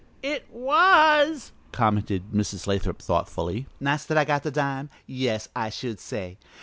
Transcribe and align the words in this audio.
"It 0.23 0.47
was" 0.51 1.51
commented 1.71 2.31
Mrs. 2.33 2.65
Lathrop, 2.65 3.03
thoughtfully. 3.03 3.67
"Nice 3.79 4.03
that 4.05 4.17
I 4.17 4.25
got 4.25 4.41
the 4.41 4.49
dime? 4.49 4.89
yes, 5.05 5.47
I 5.55 5.69
should 5.69 5.99
say. 5.99 6.39